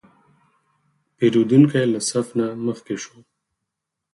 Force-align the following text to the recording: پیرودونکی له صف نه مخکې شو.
پیرودونکی 1.15 1.83
له 1.93 1.99
صف 2.09 2.27
نه 2.39 2.47
مخکې 2.65 2.95
شو. 3.03 3.17